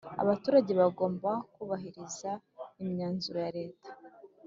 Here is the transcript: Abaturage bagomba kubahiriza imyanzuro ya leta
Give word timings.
Abaturage 0.23 0.71
bagomba 0.81 1.31
kubahiriza 1.53 2.31
imyanzuro 2.83 3.37
ya 3.45 3.51
leta 3.59 3.89